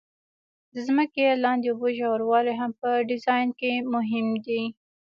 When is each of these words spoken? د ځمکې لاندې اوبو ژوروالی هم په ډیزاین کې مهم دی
د 0.73 0.75
ځمکې 0.87 1.25
لاندې 1.43 1.65
اوبو 1.69 1.87
ژوروالی 1.97 2.53
هم 2.59 2.71
په 2.81 2.89
ډیزاین 3.09 3.49
کې 3.59 3.71
مهم 3.93 4.27
دی 4.45 4.63